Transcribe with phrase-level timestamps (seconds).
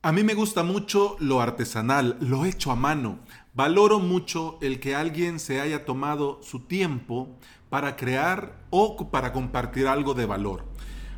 [0.00, 3.18] A mí me gusta mucho lo artesanal, lo hecho a mano.
[3.52, 7.36] Valoro mucho el que alguien se haya tomado su tiempo
[7.68, 10.64] para crear o para compartir algo de valor.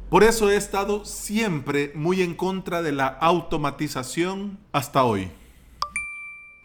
[0.08, 5.30] Por eso he estado siempre muy en contra de la automatización hasta hoy.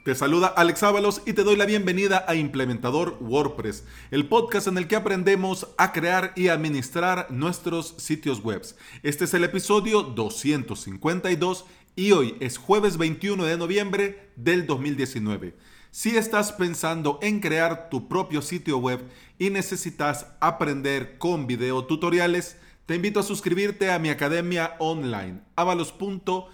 [0.05, 4.77] Te saluda Alex Ábalos y te doy la bienvenida a Implementador WordPress, el podcast en
[4.77, 8.61] el que aprendemos a crear y administrar nuestros sitios web.
[9.01, 11.65] Este es el episodio 252
[11.95, 15.55] y hoy es jueves 21 de noviembre del 2019.
[15.91, 19.01] Si estás pensando en crear tu propio sitio web
[19.39, 26.49] y necesitas aprender con video tutoriales, te invito a suscribirte a mi academia online, avalos.sv.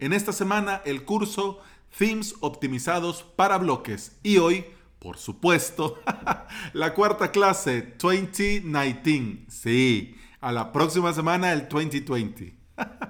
[0.00, 1.60] En esta semana el curso
[1.96, 4.64] Themes optimizados para bloques y hoy,
[4.98, 6.00] por supuesto,
[6.72, 9.46] la cuarta clase 2019.
[9.48, 12.56] Sí, a la próxima semana el 2020.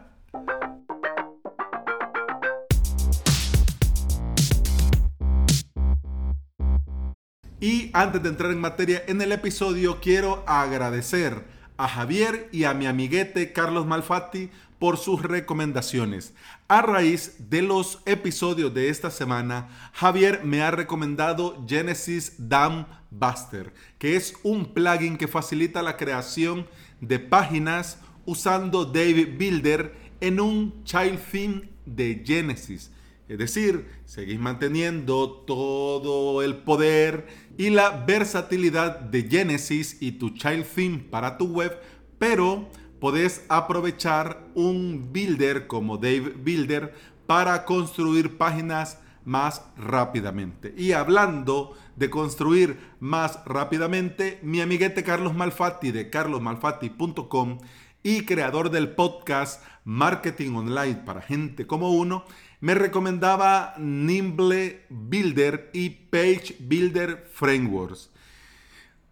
[7.61, 11.44] Y antes de entrar en materia en el episodio, quiero agradecer
[11.77, 16.33] a Javier y a mi amiguete Carlos Malfatti por sus recomendaciones.
[16.69, 23.75] A raíz de los episodios de esta semana, Javier me ha recomendado Genesis Dam Buster,
[23.98, 26.66] que es un plugin que facilita la creación
[27.03, 32.91] de páginas usando David Builder en un child theme de Genesis.
[33.31, 40.67] Es decir, seguís manteniendo todo el poder y la versatilidad de Genesis y tu child
[40.67, 41.81] theme para tu web,
[42.19, 46.92] pero podés aprovechar un builder como Dave Builder
[47.28, 50.75] para construir páginas más rápidamente.
[50.77, 57.59] Y hablando de construir más rápidamente, mi amiguete Carlos Malfatti de carlosmalfatti.com
[58.03, 62.25] y creador del podcast Marketing Online para gente como uno,
[62.61, 68.11] me recomendaba Nimble Builder y Page Builder Frameworks.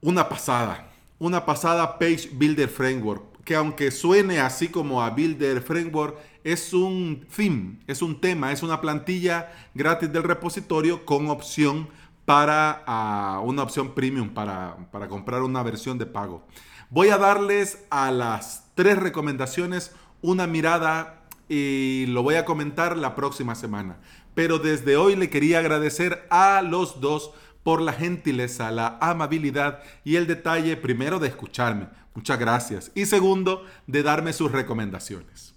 [0.00, 6.18] Una pasada, una pasada Page Builder Framework, que aunque suene así como a Builder Framework,
[6.44, 11.88] es un theme, es un tema, es una plantilla gratis del repositorio con opción
[12.24, 16.46] para ah, una opción premium para, para comprar una versión de pago.
[16.90, 21.17] Voy a darles a las tres recomendaciones una mirada
[21.48, 23.98] y lo voy a comentar la próxima semana.
[24.34, 27.32] Pero desde hoy le quería agradecer a los dos
[27.62, 31.88] por la gentileza, la amabilidad y el detalle, primero, de escucharme.
[32.14, 32.90] Muchas gracias.
[32.94, 35.54] Y segundo, de darme sus recomendaciones.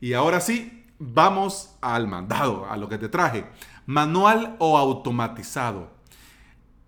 [0.00, 3.44] Y ahora sí, vamos al mandado, a lo que te traje.
[3.86, 5.91] Manual o automatizado.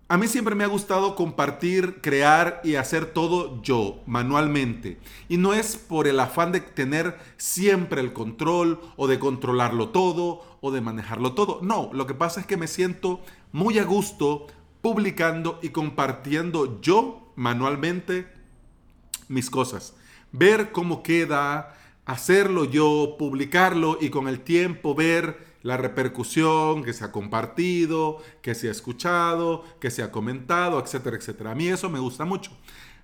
[0.07, 4.99] A mí siempre me ha gustado compartir, crear y hacer todo yo, manualmente.
[5.29, 10.59] Y no es por el afán de tener siempre el control o de controlarlo todo
[10.61, 11.59] o de manejarlo todo.
[11.63, 13.19] No, lo que pasa es que me siento
[13.51, 14.45] muy a gusto
[14.81, 18.27] publicando y compartiendo yo manualmente
[19.27, 19.95] mis cosas.
[20.31, 21.73] Ver cómo queda,
[22.05, 28.53] hacerlo yo, publicarlo y con el tiempo ver la repercusión, que se ha compartido, que
[28.53, 31.51] se ha escuchado, que se ha comentado, etcétera, etcétera.
[31.51, 32.51] A mí eso me gusta mucho.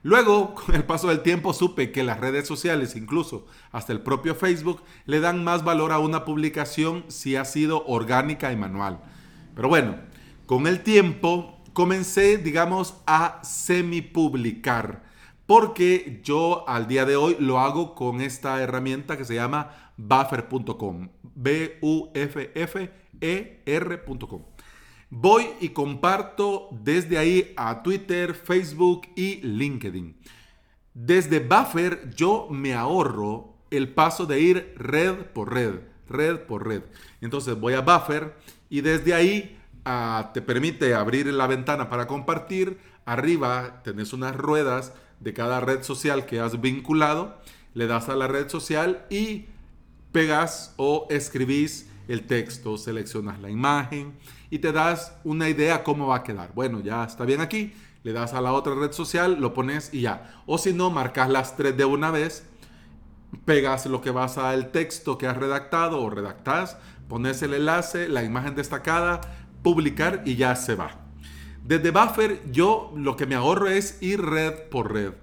[0.04, 4.36] Luego, con el paso del tiempo, supe que las redes sociales, incluso hasta el propio
[4.36, 9.00] Facebook, le dan más valor a una publicación si ha sido orgánica y manual.
[9.56, 9.96] Pero bueno,
[10.46, 15.02] con el tiempo comencé, digamos, a semi-publicar,
[15.52, 21.10] porque yo al día de hoy lo hago con esta herramienta que se llama buffer.com.
[21.36, 22.02] B-U-F-F-E-R.com.
[25.10, 30.16] Voy y comparto desde ahí a Twitter, Facebook y LinkedIn.
[30.94, 36.84] Desde Buffer yo me ahorro el paso de ir red por red, red por red.
[37.20, 38.38] Entonces voy a Buffer
[38.70, 39.61] y desde ahí
[40.34, 42.80] te permite abrir la ventana para compartir.
[43.06, 47.38] Arriba tenés unas ruedas de cada red social que has vinculado.
[47.74, 49.46] Le das a la red social y
[50.12, 54.18] pegas o escribís el texto, seleccionas la imagen
[54.50, 56.52] y te das una idea cómo va a quedar.
[56.54, 57.74] Bueno, ya está bien aquí,
[58.04, 60.42] le das a la otra red social, lo pones y ya.
[60.46, 62.46] O si no, marcas las tres de una vez,
[63.46, 66.78] pegas lo que vas al texto que has redactado o redactas,
[67.08, 69.22] pones el enlace, la imagen destacada,
[69.62, 71.02] publicar y ya se va.
[71.66, 75.14] Desde Buffer yo lo que me ahorro es ir red por red.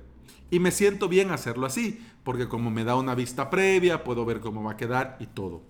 [0.50, 4.40] Y me siento bien hacerlo así, porque como me da una vista previa, puedo ver
[4.40, 5.62] cómo va a quedar y todo.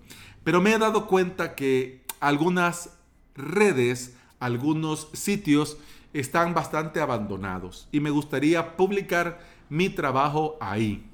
[0.43, 2.97] Pero me he dado cuenta que algunas
[3.35, 5.77] redes, algunos sitios
[6.13, 9.39] están bastante abandonados y me gustaría publicar
[9.69, 11.05] mi trabajo ahí.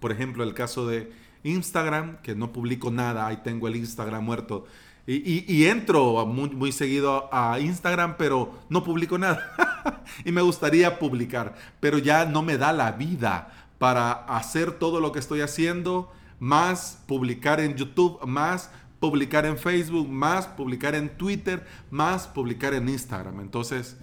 [0.00, 1.12] Por ejemplo, el caso de
[1.42, 4.66] Instagram, que no publico nada, ahí tengo el Instagram muerto.
[5.06, 10.04] Y, entro muy, seguido a Instagram, pero no publico nada.
[10.24, 15.10] y me gustaría publicar, pero ya no me da la vida para hacer todo lo
[15.10, 18.70] que estoy haciendo, más publicar en YouTube, más
[19.00, 23.40] publicar en Facebook, más publicar en Twitter, más publicar en Instagram.
[23.40, 23.96] Entonces,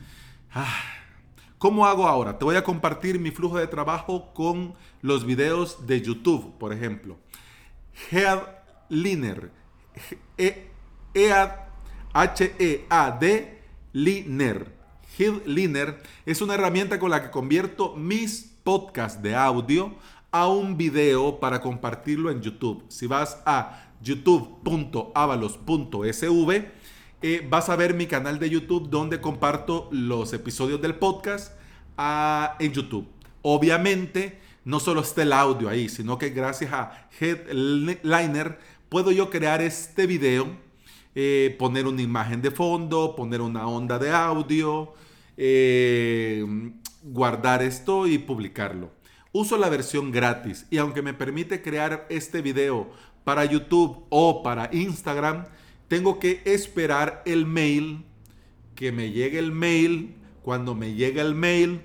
[0.52, 0.82] ah,
[1.60, 2.38] ¿cómo hago ahora?
[2.38, 7.18] Te voy a compartir mi flujo de trabajo con los videos de YouTube, por ejemplo.
[8.12, 9.52] Headliner,
[12.14, 13.60] H-E-A-D,
[13.94, 14.78] Liner.
[15.18, 19.96] Headliner es una herramienta con la que convierto mis podcasts de audio
[20.32, 22.84] a un video para compartirlo en YouTube.
[22.90, 26.72] Si vas a youtube.avalos.sv,
[27.24, 31.54] eh, vas a ver mi canal de YouTube donde comparto los episodios del podcast
[31.98, 33.08] ah, en YouTube.
[33.42, 38.60] Obviamente, no solo está el audio ahí, sino que gracias a Headliner
[38.90, 40.67] puedo yo crear este video,
[41.20, 44.94] eh, poner una imagen de fondo, poner una onda de audio,
[45.36, 46.46] eh,
[47.02, 48.92] guardar esto y publicarlo.
[49.32, 52.92] Uso la versión gratis y aunque me permite crear este video
[53.24, 55.46] para YouTube o para Instagram,
[55.88, 58.06] tengo que esperar el mail,
[58.76, 60.14] que me llegue el mail.
[60.44, 61.82] Cuando me llegue el mail,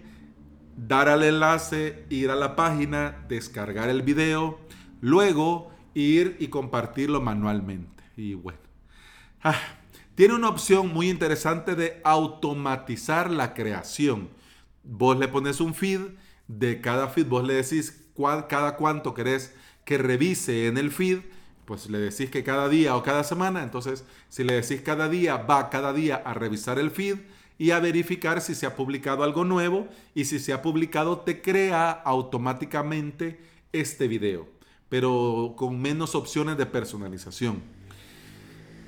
[0.76, 4.58] dar al enlace, ir a la página, descargar el video,
[5.00, 8.04] luego ir y compartirlo manualmente.
[8.14, 8.61] Y bueno,
[9.42, 9.58] ah,
[10.14, 14.28] tiene una opción muy interesante de automatizar la creación.
[14.84, 16.00] Vos le pones un feed,
[16.48, 18.02] de cada feed vos le decís
[18.48, 19.54] cada cuánto querés
[19.84, 21.20] que revise en el feed,
[21.64, 25.36] pues le decís que cada día o cada semana, entonces si le decís cada día,
[25.38, 27.18] va cada día a revisar el feed
[27.58, 31.40] y a verificar si se ha publicado algo nuevo y si se ha publicado te
[31.40, 33.40] crea automáticamente
[33.72, 34.48] este video,
[34.88, 37.62] pero con menos opciones de personalización.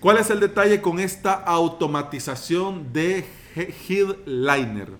[0.04, 3.24] ¿Cuál es el detalle con esta automatización de
[3.56, 4.90] Headliner?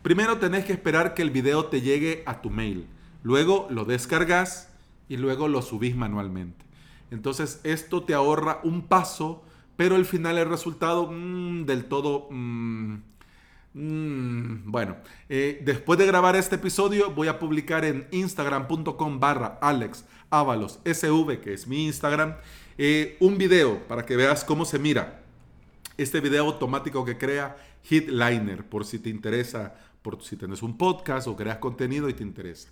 [0.00, 2.86] Primero tenés que esperar que el video te llegue a tu mail,
[3.22, 4.70] luego lo descargas
[5.10, 6.64] y luego lo subís manualmente.
[7.10, 9.44] Entonces esto te ahorra un paso,
[9.76, 12.26] pero al final el resultado mm, del todo...
[12.30, 13.02] Mm,
[13.76, 14.96] mm, bueno,
[15.28, 20.04] eh, después de grabar este episodio voy a publicar en instagram.com barra Alex
[20.84, 22.34] SV, que es mi Instagram,
[22.78, 25.22] eh, un video para que veas cómo se mira
[25.96, 27.56] este video automático que crea
[27.88, 32.22] Hitliner, por si te interesa, por si tienes un podcast o creas contenido y te
[32.22, 32.68] interesa.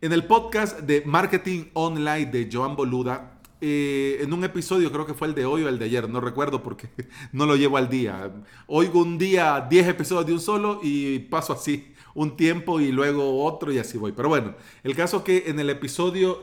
[0.00, 5.14] En el podcast de Marketing Online de Joan Boluda, eh, en un episodio, creo que
[5.14, 6.90] fue el de hoy o el de ayer, no recuerdo porque
[7.32, 8.30] no lo llevo al día.
[8.66, 13.44] Oigo un día 10 episodios de un solo y paso así un tiempo y luego
[13.44, 14.12] otro y así voy.
[14.12, 16.42] Pero bueno, el caso es que en el episodio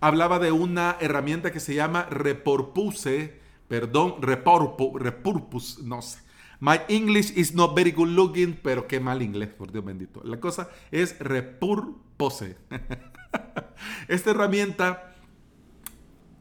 [0.00, 3.38] hablaba de una herramienta que se llama Reporpuse,
[3.68, 6.18] perdón, Repurpose, no sé
[6.60, 10.20] My English is not very good looking, pero qué mal inglés, por Dios bendito.
[10.24, 12.58] La cosa es repurpose.
[14.08, 15.09] Esta herramienta,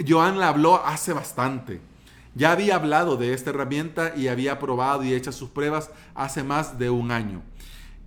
[0.07, 1.81] Joan la habló hace bastante.
[2.36, 6.80] Ya había hablado de esta herramienta y había probado y hecho sus pruebas hace más
[6.80, 7.42] de un año.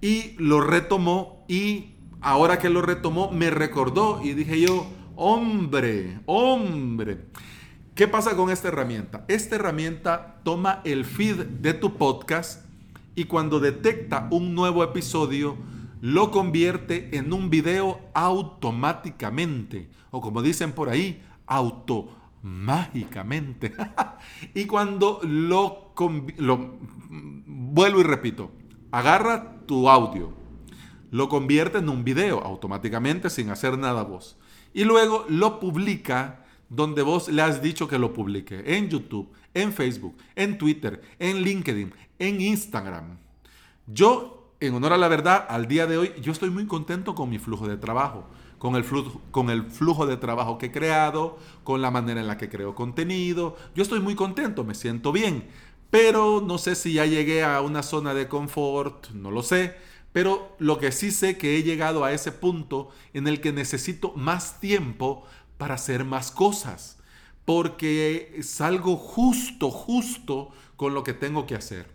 [0.00, 4.86] Y lo retomó y ahora que lo retomó me recordó y dije yo,
[5.16, 7.26] hombre, hombre.
[7.94, 9.24] ¿Qué pasa con esta herramienta?
[9.28, 12.64] Esta herramienta toma el feed de tu podcast
[13.14, 15.56] y cuando detecta un nuevo episodio,
[16.00, 19.90] lo convierte en un video automáticamente.
[20.10, 23.72] O como dicen por ahí, automágicamente.
[24.54, 25.94] y cuando lo,
[26.38, 26.78] lo,
[27.46, 28.50] vuelvo y repito,
[28.90, 30.32] agarra tu audio,
[31.10, 34.36] lo convierte en un video automáticamente sin hacer nada vos.
[34.72, 39.74] Y luego lo publica donde vos le has dicho que lo publique en YouTube, en
[39.74, 43.18] Facebook, en Twitter, en LinkedIn, en Instagram.
[43.86, 47.28] Yo, en honor a la verdad, al día de hoy, yo estoy muy contento con
[47.28, 48.26] mi flujo de trabajo,
[48.62, 52.28] con el flujo, con el flujo de trabajo que he creado, con la manera en
[52.28, 53.56] la que creo contenido.
[53.74, 55.48] Yo estoy muy contento, me siento bien,
[55.90, 59.74] pero no sé si ya llegué a una zona de confort, no lo sé.
[60.12, 64.12] Pero lo que sí sé que he llegado a ese punto en el que necesito
[64.14, 65.24] más tiempo
[65.58, 66.98] para hacer más cosas,
[67.44, 71.90] porque salgo justo, justo con lo que tengo que hacer.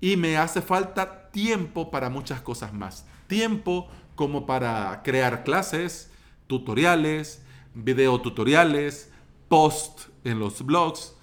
[0.00, 3.04] Y me hace falta tiempo para muchas cosas más.
[3.26, 6.10] Tiempo como para crear clases,
[6.48, 7.40] tutoriales,
[7.72, 9.12] videotutoriales,
[9.46, 11.14] post en los blogs,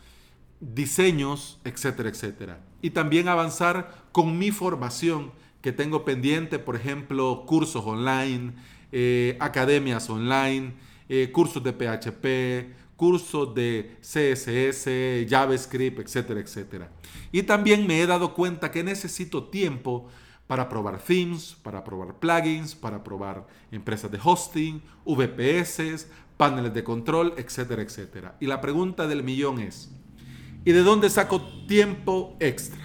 [0.61, 2.61] diseños, etcétera, etcétera.
[2.81, 8.53] Y también avanzar con mi formación que tengo pendiente, por ejemplo, cursos online,
[8.93, 10.75] eh, academias online,
[11.09, 16.91] eh, cursos de PHP, cursos de CSS, JavaScript, etcétera, etcétera.
[17.33, 20.07] Y también me he dado cuenta que necesito tiempo
[20.47, 27.33] para probar themes, para probar plugins, para probar empresas de hosting, VPS, paneles de control,
[27.37, 28.35] etcétera, etcétera.
[28.39, 29.91] Y la pregunta del millón es,
[30.63, 32.83] ¿y de dónde saco tiempo extra?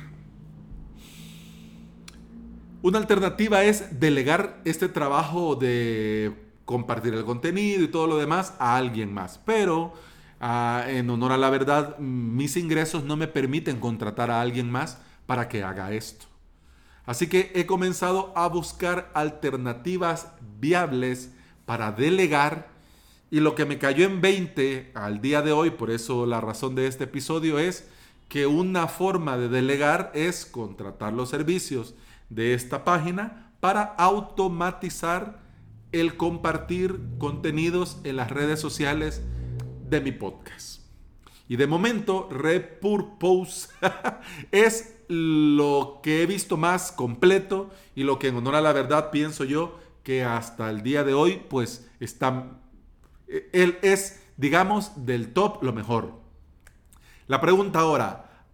[2.82, 8.76] Una alternativa es delegar este trabajo de compartir el contenido y todo lo demás a
[8.76, 9.38] alguien más.
[9.44, 9.92] Pero
[10.40, 14.98] ah, en honor a la verdad, mis ingresos no me permiten contratar a alguien más
[15.26, 16.29] para que haga esto.
[17.10, 20.28] Así que he comenzado a buscar alternativas
[20.60, 21.32] viables
[21.66, 22.68] para delegar
[23.32, 26.76] y lo que me cayó en 20 al día de hoy, por eso la razón
[26.76, 27.88] de este episodio es
[28.28, 31.96] que una forma de delegar es contratar los servicios
[32.28, 35.40] de esta página para automatizar
[35.90, 39.20] el compartir contenidos en las redes sociales
[39.88, 40.82] de mi podcast.
[41.48, 43.70] Y de momento, Repurpose
[44.52, 49.10] es lo que he visto más completo y lo que en honor a la verdad
[49.10, 52.60] pienso yo que hasta el día de hoy pues está
[53.52, 56.12] él es digamos del top lo mejor.
[57.26, 58.46] La pregunta ahora,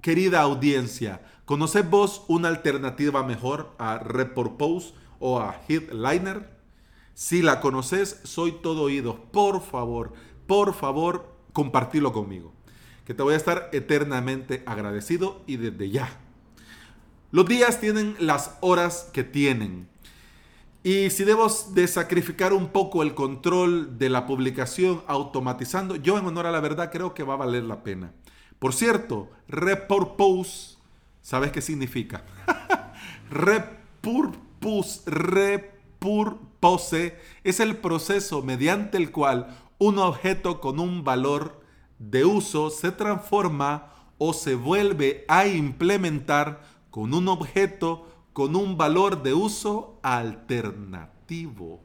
[0.00, 6.56] querida audiencia, ¿conoces vos una alternativa mejor a Repurpose o a Headliner?
[7.14, 9.24] Si la conoces, soy todo oído.
[9.32, 10.12] Por favor,
[10.46, 12.55] por favor, compartilo conmigo
[13.06, 16.10] que te voy a estar eternamente agradecido y desde ya.
[17.30, 19.88] Los días tienen las horas que tienen.
[20.82, 26.26] Y si debo de sacrificar un poco el control de la publicación automatizando, yo en
[26.26, 28.12] honor a la verdad creo que va a valer la pena.
[28.58, 30.76] Por cierto, repurpose,
[31.22, 32.24] ¿sabes qué significa?
[33.30, 36.56] repurpose, repurpose
[37.44, 41.65] es el proceso mediante el cual un objeto con un valor
[41.98, 49.22] de uso se transforma o se vuelve a implementar con un objeto con un valor
[49.22, 51.80] de uso alternativo.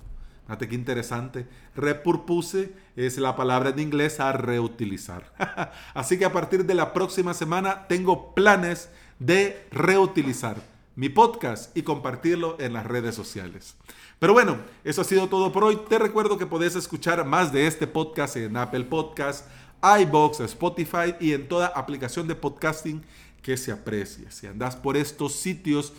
[0.46, 1.48] Fíjate qué interesante.
[1.78, 5.32] Repurpose es la palabra en inglés a reutilizar.
[5.94, 10.58] Así que a partir de la próxima semana tengo planes de reutilizar
[10.98, 13.76] mi podcast y compartirlo en las redes sociales.
[14.20, 15.80] Pero bueno, eso ha sido todo por hoy.
[15.88, 19.48] Te recuerdo que podés escuchar más de este podcast en Apple Podcast,
[19.82, 23.04] iBox, Spotify y en toda aplicación de podcasting
[23.42, 24.32] que se aprecie.
[24.32, 25.94] Si andas por estos sitios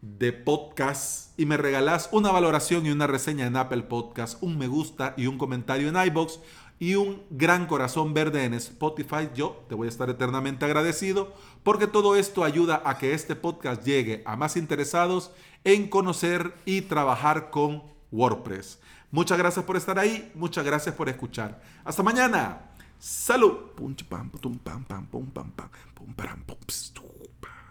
[0.00, 4.68] de podcast y me regalas una valoración y una reseña en Apple Podcast, un me
[4.68, 6.40] gusta y un comentario en iBox
[6.78, 11.86] y un gran corazón verde en Spotify, yo te voy a estar eternamente agradecido porque
[11.86, 15.30] todo esto ayuda a que este podcast llegue a más interesados
[15.64, 18.78] en conocer y trabajar con WordPress.
[19.10, 21.62] Muchas gracias por estar ahí, muchas gracias por escuchar.
[21.84, 22.75] Hasta mañana.
[22.98, 23.74] Salud.
[23.76, 27.65] Pum, pam, pum, pam, pam, pum, pam, pam, pum, pam, pum, pam,